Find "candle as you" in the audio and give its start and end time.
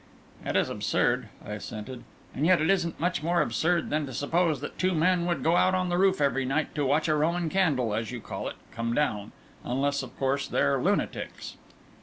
7.49-8.19